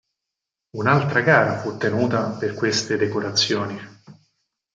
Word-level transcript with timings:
Un'altra 0.83 1.21
gara 1.27 1.59
fu 1.59 1.77
tenuta 1.77 2.31
per 2.31 2.55
queste 2.55 2.97
decorazioni. 2.97 3.79